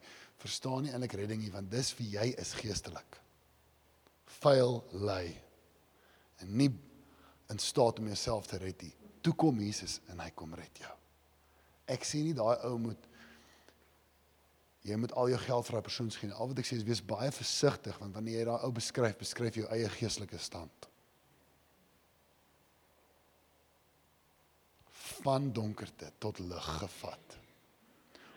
[0.43, 3.19] verstaan nie eintlik redding nie want dis wie jy is geestelik.
[4.41, 5.29] Vuil lui.
[6.43, 6.67] En nie
[7.53, 8.91] in staat om jouself te red nie.
[9.23, 10.91] Toe kom Jesus en hy kom red jou.
[11.95, 13.09] Ek sê nie daai ou moet
[14.83, 16.33] jy moet al jou geld vir 'n persoon nie.
[16.33, 19.55] Al wat ek sê is wees baie versigtig want wanneer jy daai ou beskryf, beskryf
[19.55, 20.89] jou eie geestelike stand.
[25.23, 27.37] Van donkerte tot lig gevat.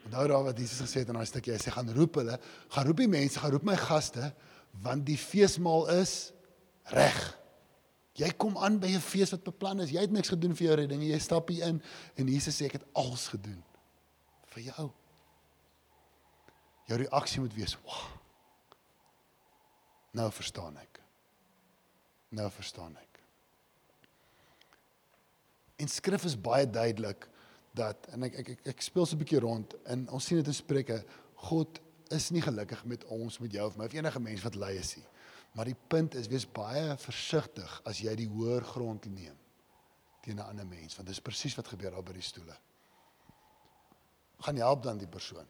[0.07, 2.37] Onthou daar wat Jesus gesê het in daai stukkie, hy sê gaan roep hulle,
[2.71, 4.31] gaan roep die mense, gaan roep my gaste
[4.85, 6.13] want die feesmaal is
[6.93, 7.21] reg.
[8.17, 9.91] Jy kom aan by 'n fees wat beplan is.
[9.91, 11.03] Jy het niks gedoen vir jou redding.
[11.03, 11.83] Jy stap hier in
[12.17, 13.63] en Jesus sê ek het alles gedoen
[14.47, 14.91] vir jou.
[16.87, 18.17] Jou reaksie moet wees, "Wow."
[20.13, 21.01] Nou verstaan ek.
[22.29, 23.06] Nou verstaan ek.
[25.77, 27.29] En skrif is baie duidelik
[27.77, 30.47] dat en ek ek ek, ek speel so 'n bietjie rond en ons sien dit
[30.47, 34.43] in Spreuke, God is nie gelukkig met ons met jou of my of enige mens
[34.43, 35.07] wat lei is nie.
[35.53, 39.37] Maar die punt is wees baie versigtig as jy die hoër grond neem
[40.23, 42.57] teen 'n ander mens want dis presies wat gebeur daar by die stoele.
[44.39, 45.47] Gaan help dan die persoon.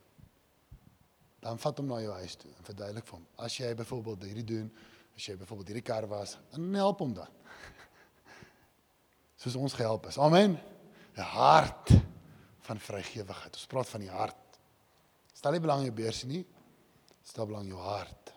[1.40, 3.26] Dan vat hom na jou huis toe en verduidelik vir hom.
[3.36, 4.72] As jy byvoorbeeld hierdie doen,
[5.16, 7.28] as jy byvoorbeeld hierdie kar was, dan help hom dan.
[9.46, 10.18] Soos ons gehelp is.
[10.18, 10.58] Amen.
[11.14, 11.92] 'n Hart
[12.66, 13.54] van vrygewigheid.
[13.54, 14.58] Ons praat van die hart.
[15.32, 16.42] Stel nie belang in jou beursie nie.
[17.22, 18.32] Stel belang in jou hart.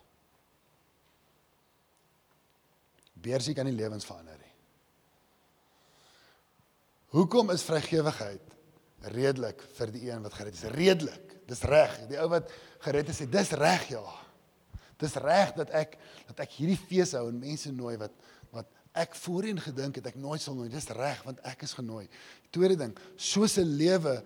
[3.13, 4.53] Beursie kan nie lewens verander nie.
[7.17, 8.53] Hoekom is vrygewigheid
[9.09, 10.63] redelik vir die een wat gered is?
[10.77, 11.39] Redelik.
[11.49, 11.97] Dis reg.
[12.07, 12.53] Die ou wat
[12.85, 14.05] gered is, sê dis reg ja.
[15.01, 18.13] Dis reg dat ek dat ek hierdie fees hou en mense nooi wat
[18.99, 20.69] ek voorheen gedink het ek nooit sal nooi.
[20.71, 22.05] Dis reg want ek is genooi.
[22.51, 24.23] Tweede ding, soos 'n lewe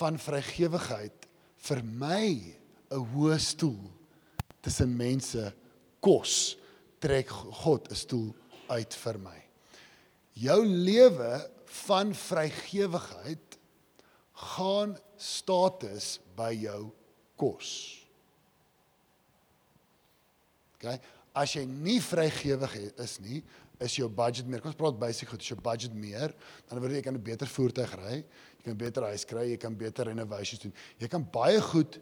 [0.00, 1.28] van vrygewigheid
[1.68, 2.54] vir my
[2.90, 3.90] 'n hoë stoel
[4.60, 5.52] tussen mense
[6.00, 6.56] kos
[7.00, 7.28] trek
[7.62, 8.34] God 'n stoel
[8.68, 9.38] uit vir my.
[10.34, 11.50] Jou lewe
[11.86, 13.58] van vrygewigheid
[14.32, 16.90] gaan status by jou
[17.36, 17.70] kos.
[20.78, 21.00] OK?
[21.34, 23.42] As jy nie vrygewig is nie,
[23.80, 24.60] is jou budget meer.
[24.60, 26.34] Kom ons praat basies goed, is jou budget meer,
[26.68, 28.16] dan word jy kan 'n beter voertuig ry,
[28.58, 30.72] jy kan beter huis kry, jy kan beter renovations doen.
[30.98, 32.00] Jy kan baie goed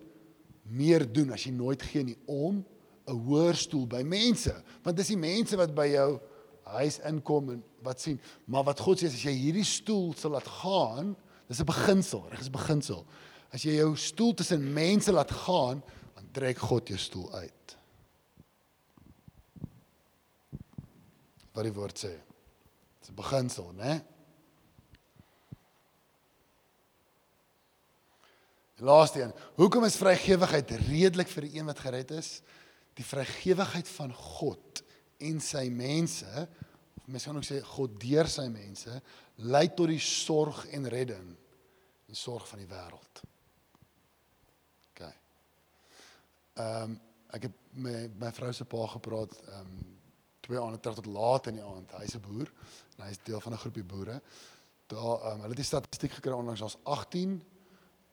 [0.64, 2.64] meer doen as jy nooit gee nie om
[3.06, 6.20] 'n hoër stoel by mense, want dis die mense wat by jou
[6.64, 10.32] huis inkom en wat sien, maar wat God sê is as jy hierdie stoel sal
[10.32, 11.14] laat gaan,
[11.48, 13.06] dis 'n beginsel, reg is 'n beginsel.
[13.52, 15.82] As jy jou stoel tussen mense laat gaan,
[16.14, 17.75] dan trek God jou stoel uit.
[21.56, 22.12] Wat die woord sê.
[23.00, 24.04] Dis 'n beginsel, né?
[28.76, 29.32] Die laaste een.
[29.56, 32.42] Hoekom is vrygewigheid redelik vir die een wat gered is?
[32.98, 34.82] Die vrygewigheid van God
[35.24, 36.48] en sy mense,
[37.00, 39.00] of mens kan ook sê God deur sy mense,
[39.36, 41.32] lei tot die sorg en redding
[42.06, 43.24] en sorg van die wêreld.
[44.90, 45.02] OK.
[46.60, 47.00] Ehm um,
[47.36, 49.95] ek het met my vrou se pa gepraat ehm um,
[50.46, 51.92] twee aande terug tot laat in die aand.
[52.00, 52.50] Hy's 'n boer
[52.96, 54.20] en hy's deel van 'n groepie boere.
[54.86, 57.42] Daar ehm um, hulle het die statistiek gekry onlangs ons 18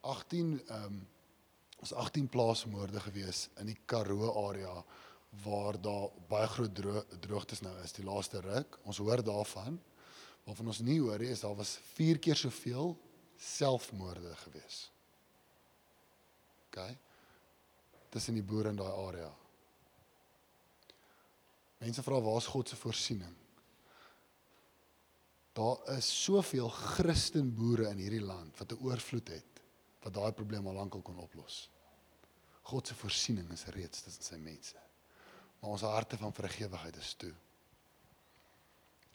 [0.00, 1.02] 18 ehm um,
[1.84, 4.72] Ons 18 plaasmoorde gewees in die Karoo area
[5.44, 8.78] waar daar baie groot dro droogtes nou is die laaste ruk.
[8.88, 9.76] Ons hoor daarvan.
[10.46, 12.94] Waarvan ons nie hoor nie is daar was 4 keer soveel
[13.36, 14.78] selfmoorde gewees.
[16.70, 16.80] OK.
[18.14, 19.28] Tussen die boere in daai area.
[21.84, 23.32] Mense vra waar is God se voorsiening?
[25.52, 29.60] Daar is soveel Christen boere in hierdie land wat 'n oorvloed het
[30.02, 31.68] wat daai probleem al lankal kon oplos.
[32.62, 34.76] God se voorsiening is reeds tussen sy mense.
[35.60, 37.34] Maar ons harte van vergewigheid is toe.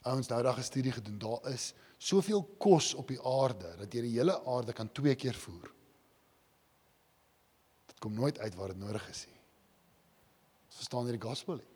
[0.02, 1.18] Ouens, nou daag 'n studie gedoen.
[1.18, 5.34] Daar is soveel kos op die aarde dat jy die hele aarde kan twee keer
[5.34, 5.72] voer.
[7.86, 9.40] Dit kom nooit uit waar dit nodig is nie.
[10.66, 11.70] Ons verstaan hierdie gospel nie.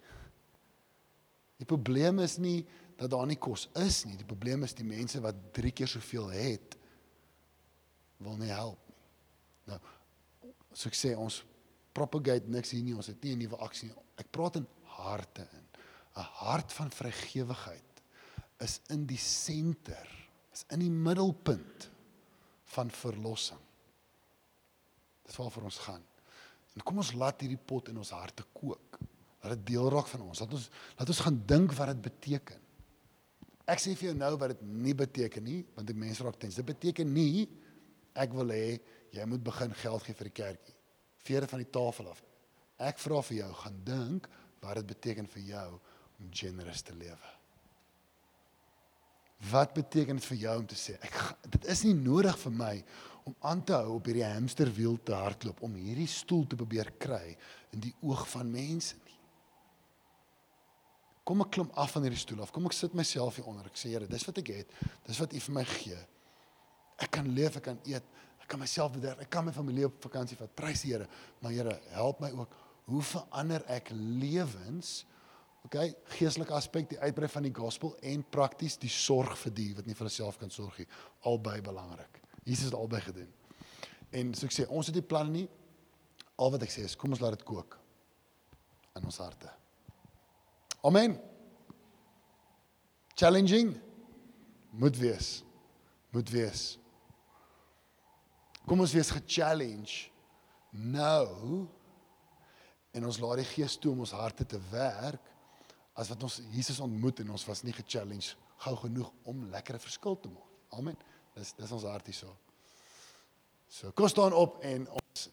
[1.60, 2.64] Die probleem is nie
[2.98, 4.16] dat daar nie kos is nie.
[4.18, 6.78] Die probleem is die mense wat 3 keer soveel het
[8.22, 9.02] wil nie help nie.
[9.70, 9.80] Nou,
[10.72, 11.42] so ek sê ons
[11.94, 12.94] propagate niks hier nie.
[12.96, 13.96] Ons het nie 'n nuwe aksie nie.
[14.18, 15.66] Ek praat in harte in.
[16.16, 18.02] 'n Hart van vrygewigheid
[18.60, 20.08] is in die senter,
[20.52, 21.90] is in die middelpunt
[22.64, 23.60] van verlossing.
[25.24, 26.04] Dis waarvoor ons gaan.
[26.74, 28.98] En kom ons laat hierdie pot in ons harte kook.
[29.44, 30.40] Laat dit deel raak van ons.
[30.40, 32.60] Laat ons laat ons gaan dink wat dit beteken.
[33.68, 36.56] Ek sê vir jou nou wat dit nie beteken nie, want die mense raak tens.
[36.60, 37.46] Dit beteken nie
[38.14, 38.78] ek wil hê
[39.14, 40.76] jy moet begin geld gee vir die kerkie.
[41.24, 42.20] Dit van die tafel af.
[42.82, 44.28] Ek vra vir jou, gaan dink
[44.64, 45.68] wat dit beteken vir jou
[46.20, 47.30] om generous te lewe.
[49.50, 51.18] Wat beteken dit vir jou om te sê ek
[51.56, 52.74] dit is nie nodig vir my
[53.28, 57.36] om aan te hou op hierdie hamsterwiel te hardloop om hierdie stoel te probeer kry
[57.72, 58.96] in die oog van mense.
[61.24, 62.52] Kom ek klim af van hierdie stoel af.
[62.52, 63.70] Kom ek sit myself hier onder.
[63.70, 64.74] Ek sê Here, dis wat ek het.
[65.06, 66.00] Dis wat U vir my gee.
[67.00, 68.04] Ek kan leef, ek kan eet,
[68.44, 70.52] ek kan myself bederf, ek kan my familie op vakansie vat.
[70.56, 71.08] Prys die Here.
[71.40, 72.60] Maar Here, help my ook.
[72.90, 75.00] Hoe verander ek lewens?
[75.64, 75.78] OK,
[76.18, 79.96] geestelike aspek, die uitbrei van die gospel en prakties die sorg vir die wat nie
[79.96, 80.88] vir hulself kan sorg nie.
[81.24, 82.20] Albei belangrik.
[82.44, 83.32] Jesus het albei gedoen.
[84.12, 85.46] En so ek sê, ons het nie planne nie.
[86.36, 87.78] Al wat ek sê is kom ons laat dit kook
[88.98, 89.48] in ons harte.
[90.84, 91.16] Amen.
[93.14, 93.80] Challenging
[94.70, 95.42] moet wees.
[96.10, 96.64] Moet wees.
[98.64, 100.10] Kom ons wees ge-challenge
[100.70, 101.66] nou
[102.94, 105.32] en ons laat die Gees toe om ons harte te werk
[105.94, 110.16] as wat ons Jesus ontmoet en ons was nie ge-challenge gou genoeg om lekkere verskil
[110.20, 110.50] te maak.
[110.78, 110.96] Amen.
[111.34, 112.30] Dis dis ons hart hierso.
[113.70, 115.28] So kom staan op en ons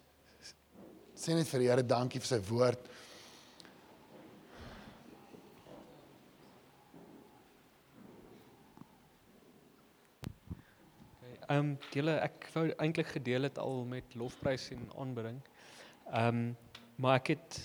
[1.18, 2.88] sê net vir die Here dankie vir sy woord.
[11.52, 15.40] Ehm um, julle ek wou eintlik gedeel het al met lofprys en aanbidding.
[16.08, 16.52] Ehm um,
[16.96, 17.58] maar ek het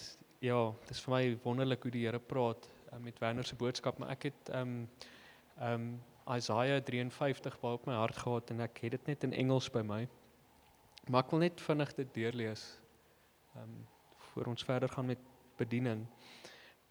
[0.43, 4.11] ja, dis vir my wonderlik hoe die Here praat uh, met Werner se boodskap, maar
[4.17, 4.89] ek het ehm um,
[5.59, 9.37] ehm um, Isaiah 53 baie op my hart gehad en ek het dit net in
[9.45, 10.01] Engels by my.
[11.07, 12.67] Maar ek wil net vinnig dit deurlees.
[13.55, 13.79] Ehm um,
[14.33, 15.23] voor ons verder gaan met
[15.57, 16.07] bediening.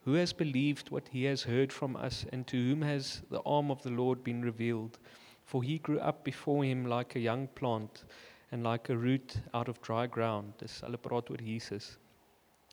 [0.05, 3.71] Who has believed what he has heard from us and to whom has the arm
[3.71, 4.99] of the Lord been revealed?
[5.45, 8.03] For he grew up before him like a young plant
[8.51, 10.53] and like a root out of dry ground.
[10.58, 11.97] Dis hulle praat Jesus.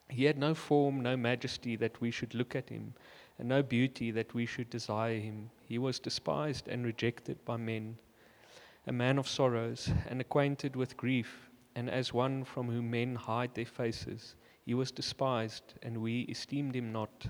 [0.08, 2.94] He had no form, no majesty that we should look at him,
[3.38, 5.50] and no beauty that we should desire him.
[5.66, 7.98] He was despised and rejected by men,
[8.86, 13.54] a man of sorrows and acquainted with grief, and as one from whom men hide
[13.54, 14.34] their faces.
[14.64, 17.26] He was despised, and we esteemed him not.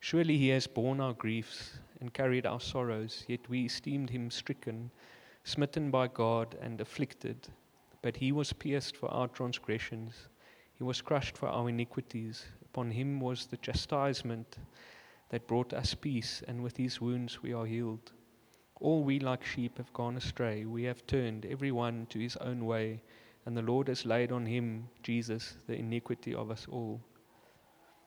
[0.00, 4.90] Surely he has borne our griefs and carried our sorrows, yet we esteemed him stricken,
[5.42, 7.48] smitten by God, and afflicted.
[8.02, 10.28] But he was pierced for our transgressions,
[10.74, 12.44] he was crushed for our iniquities.
[12.66, 14.58] Upon him was the chastisement
[15.30, 18.12] that brought us peace, and with his wounds we are healed.
[18.80, 22.66] All we like sheep have gone astray, we have turned every one to his own
[22.66, 23.00] way,
[23.46, 27.00] and the Lord has laid on him, Jesus, the iniquity of us all.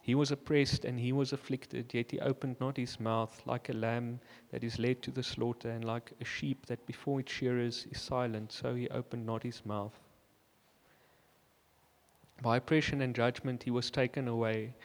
[0.08, 3.74] He was oppressed and he was afflicted, yet he opened not his mouth, like a
[3.74, 7.86] lamb that is led to the slaughter, and like a sheep that before its shearers
[7.92, 10.00] is silent, so he opened not his mouth.
[12.42, 14.76] By oppression and judgment he was taken away.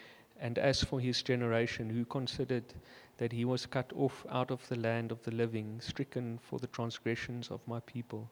[0.41, 2.75] And as for his generation, who considered
[3.19, 6.67] that he was cut off out of the land of the living, stricken for the
[6.67, 8.29] transgressions of my people.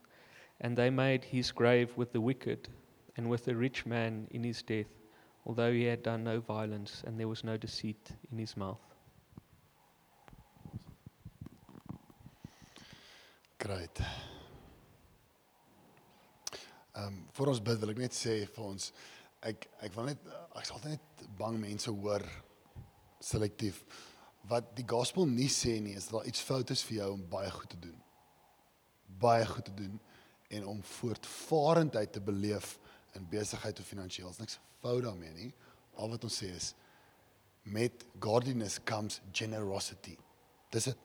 [0.61, 2.69] And they made his grave with the wicked,
[3.17, 4.89] and with the rich man in his death,
[5.45, 8.81] although he had done no violence, and there was no deceit in his mouth.
[13.59, 14.01] Great.
[16.93, 18.93] Ehm um, voor ons bid wil ek net sê vir ons
[19.47, 22.25] ek ek wil net ek's altyd net bang mense hoor
[23.21, 23.85] selektief
[24.51, 27.27] wat die gospel nie sê nie is dat daar iets fout is vir jou om
[27.31, 27.99] baie goed te doen.
[29.21, 30.01] Baie goed te doen
[30.51, 32.79] en om voortvarendheid te beleef
[33.15, 34.27] in besigheid of finansiëel.
[34.33, 35.51] Ons niks fout daarmee nie.
[36.01, 36.75] Al wat ons sê is
[37.63, 40.17] met godliness comes generosity.
[40.73, 41.03] Dis dit.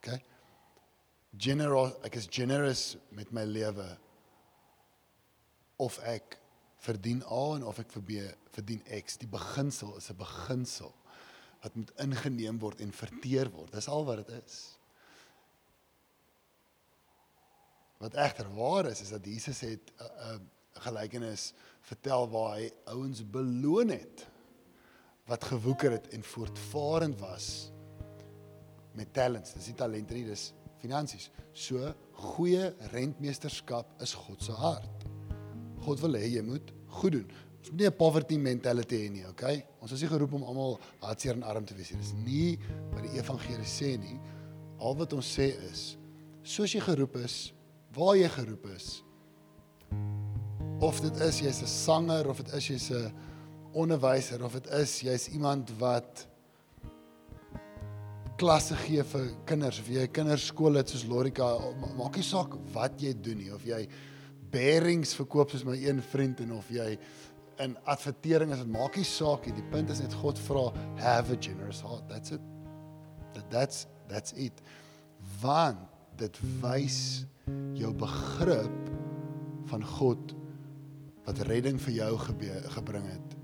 [0.00, 0.14] OK?
[1.36, 2.84] Generous ek is generous
[3.16, 3.86] met my lewe
[5.82, 6.38] of ek
[6.82, 9.18] verdien A en of ek vir B verdien X.
[9.20, 10.92] Die beginsel is 'n beginsel
[11.62, 13.72] wat moet ingeneem word en verteer word.
[13.72, 14.56] Dis al wat dit is.
[18.02, 21.52] Wat egter waar is is dat Jesus het 'n uh, 'n uh, gelykenis
[21.88, 24.26] vertel waar hy ouens beloon het
[25.30, 27.70] wat gewoeker het en voortvarend was
[28.98, 29.54] met talents.
[29.56, 30.50] Dis nie talente nie, dis
[30.82, 31.30] finansies.
[31.54, 31.92] So
[32.34, 35.06] goeie rentmeesterskap is God se hart.
[35.82, 37.32] God wil hê jy moet goed doen.
[37.62, 39.64] Ons moet nie 'n poverty mentality hê nie, okay?
[39.80, 41.98] Ons is nie geroep om almal hartseer en arm te wees nie.
[41.98, 42.58] Dis nie
[42.92, 44.18] wat die evangelie sê nie.
[44.78, 45.96] Al wat ons sê is
[46.42, 47.52] soos jy geroep is,
[47.94, 49.04] waar jy geroep is.
[50.82, 53.12] Of dit is jy's 'n sanger of dit is jy's 'n
[53.72, 56.26] onderwyser of dit is jy's iemand wat
[58.36, 61.58] klasse gee vir kinders of jy 'n kinderskool het soos Lorika,
[61.96, 63.88] maak nie saak wat jy doen nie of jy
[64.50, 66.98] bearings verkoop soos my een vriend en of jy
[67.58, 69.54] in advertering is, dit maak nie saak nie.
[69.54, 72.08] Die punt is net God vra have a generous heart.
[72.08, 72.40] That's it.
[73.34, 74.60] That that's that's it.
[75.40, 75.78] Want
[76.16, 77.24] dit wys
[77.74, 78.90] jou begrip
[79.70, 80.41] van God
[81.26, 83.36] wat redding vir jou gebeur, gebring het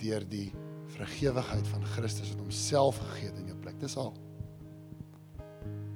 [0.00, 0.48] deur die
[0.94, 3.78] vergewigheid van Christus wat homself gegee het in jou plek.
[3.80, 4.12] Dis al.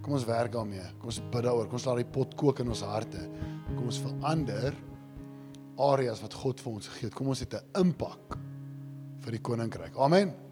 [0.04, 0.84] Kom ons werk daarmee.
[1.00, 1.68] Kom ons bid daaroor.
[1.70, 3.22] Kom ons laat die pot kook in ons harte.
[3.72, 4.76] Kom ons verander
[5.80, 7.16] areas wat God vir ons gegee het.
[7.16, 8.38] Kom ons het 'n impak
[9.24, 9.96] vir die koninkryk.
[9.96, 10.43] Amen.